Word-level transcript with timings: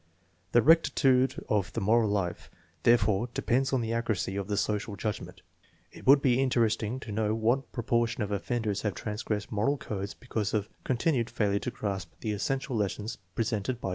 The 0.53 0.63
rectitude 0.63 1.45
of 1.47 1.71
the 1.73 1.79
moral 1.79 2.09
life, 2.09 2.49
therefore, 2.81 3.29
depends 3.35 3.71
on 3.71 3.81
the 3.81 3.93
accuracy 3.93 4.35
of 4.35 4.47
the 4.47 4.57
social 4.57 4.95
judgment. 4.95 5.43
It 5.91 6.07
would 6.07 6.23
be 6.23 6.41
interesting 6.41 6.99
to 7.01 7.11
know 7.11 7.35
what 7.35 7.71
propor 7.71 8.07
tion 8.07 8.23
of 8.23 8.31
offenders 8.31 8.81
have 8.81 8.95
transgressed 8.95 9.51
moral 9.51 9.77
codes 9.77 10.15
because 10.15 10.55
of 10.55 10.69
continued 10.83 11.29
failure 11.29 11.59
to 11.59 11.69
grasp 11.69 12.13
the 12.21 12.31
essential 12.31 12.75
lessons 12.75 13.19
presented 13.35 13.73
by 13.73 13.73
human 13.73 13.73
situations. 13.75 13.87